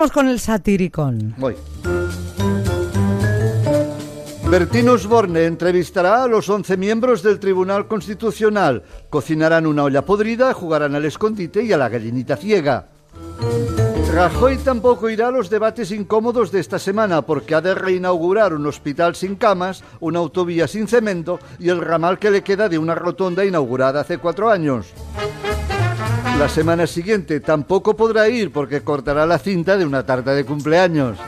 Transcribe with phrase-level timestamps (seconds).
[0.00, 1.34] Vamos con el satiricón.
[1.36, 1.54] Voy.
[4.48, 4.88] Bertín
[5.36, 8.82] entrevistará a los 11 miembros del Tribunal Constitucional.
[9.10, 12.88] Cocinarán una olla podrida, jugarán al escondite y a la gallinita ciega.
[14.14, 18.64] Rajoy tampoco irá a los debates incómodos de esta semana porque ha de reinaugurar un
[18.64, 22.94] hospital sin camas, una autovía sin cemento y el ramal que le queda de una
[22.94, 24.94] rotonda inaugurada hace cuatro años.
[26.40, 31.18] La semana siguiente tampoco podrá ir porque cortará la cinta de una tarta de cumpleaños.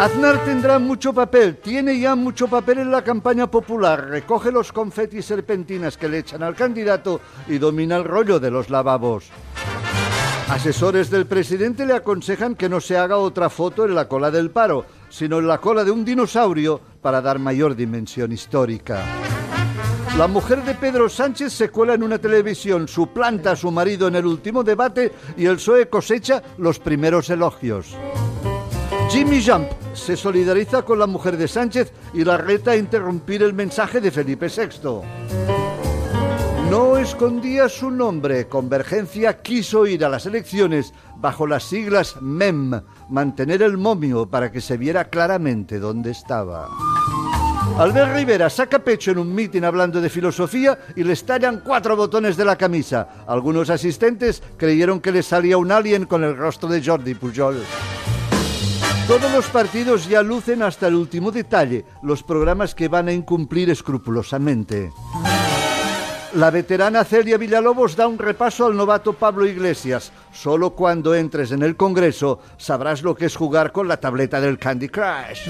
[0.00, 5.26] Aznar tendrá mucho papel, tiene ya mucho papel en la campaña popular, recoge los confetis
[5.26, 9.26] serpentinas que le echan al candidato y domina el rollo de los lavabos.
[10.48, 14.50] Asesores del presidente le aconsejan que no se haga otra foto en la cola del
[14.50, 19.23] paro, sino en la cola de un dinosaurio para dar mayor dimensión histórica.
[20.18, 24.14] La mujer de Pedro Sánchez se cuela en una televisión, suplanta a su marido en
[24.14, 27.96] el último debate y el PSOE cosecha los primeros elogios.
[29.10, 33.54] Jimmy Jump se solidariza con la mujer de Sánchez y la reta a interrumpir el
[33.54, 35.00] mensaje de Felipe VI.
[36.70, 38.46] No escondía su nombre.
[38.46, 44.60] Convergencia quiso ir a las elecciones bajo las siglas MEM, mantener el momio para que
[44.60, 46.68] se viera claramente dónde estaba.
[47.76, 52.36] Albert Rivera saca pecho en un mitin hablando de filosofía y le estallan cuatro botones
[52.36, 53.08] de la camisa.
[53.26, 57.64] Algunos asistentes creyeron que le salía un alien con el rostro de Jordi Pujol.
[59.08, 63.68] Todos los partidos ya lucen hasta el último detalle los programas que van a incumplir
[63.70, 64.92] escrupulosamente.
[66.34, 70.12] La veterana Celia Villalobos da un repaso al novato Pablo Iglesias.
[70.32, 74.58] Solo cuando entres en el Congreso sabrás lo que es jugar con la tableta del
[74.58, 75.48] Candy Crush.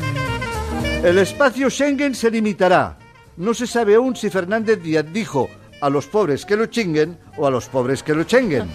[1.05, 2.97] El espacio Schengen se limitará.
[3.37, 5.51] No se sabe aún si Fernández Díaz dijo
[5.83, 8.71] a los pobres que lo chinguen o a los pobres que lo chenguen.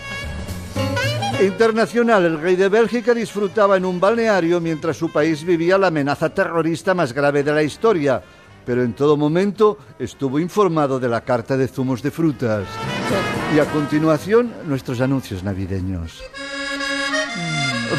[1.42, 6.30] Internacional, el rey de Bélgica disfrutaba en un balneario mientras su país vivía la amenaza
[6.30, 8.22] terrorista más grave de la historia,
[8.64, 12.68] pero en todo momento estuvo informado de la carta de zumos de frutas.
[13.56, 16.22] Y a continuación, nuestros anuncios navideños.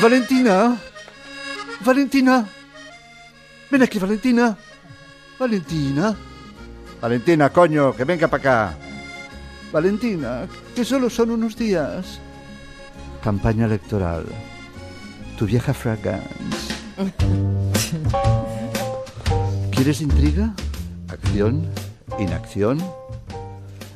[0.01, 0.77] Valentina,
[1.85, 2.47] Valentina,
[3.71, 4.57] ven aquí, Valentina,
[5.39, 6.17] Valentina,
[7.01, 8.79] Valentina, coño, que venga para acá.
[9.73, 12.21] Valentina, que solo son unos días.
[13.23, 14.27] Campaña electoral.
[15.39, 16.75] Tu vieja fragance.
[19.71, 20.53] ¿Quieres intriga?
[21.09, 21.67] ¿Acción?
[22.19, 22.79] ¿Inacción?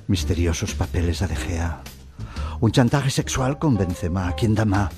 [0.07, 1.83] Misteriosos papeles a De Gea.
[2.61, 4.35] Un chantaje sexual con Benzema.
[4.35, 4.91] ¿Quién da más?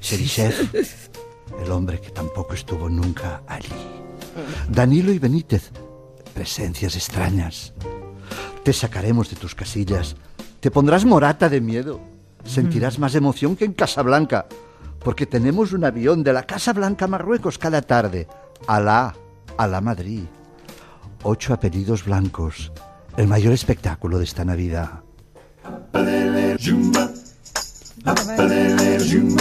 [0.00, 0.70] Cherisev.
[1.60, 3.68] El hombre que tampoco estuvo nunca allí.
[4.68, 5.70] Danilo y Benítez.
[6.34, 7.74] Presencias extrañas.
[8.62, 10.16] Te sacaremos de tus casillas.
[10.60, 12.00] Te pondrás morata de miedo.
[12.44, 14.46] Sentirás más emoción que en Casablanca.
[15.00, 18.28] Porque tenemos un avión de la Casa Blanca a Marruecos cada tarde.
[18.66, 19.14] Alá
[19.56, 20.22] a la Madrid.
[21.24, 22.72] Ocho apellidos blancos.
[23.16, 25.02] El mayor espectáculo de esta Navidad.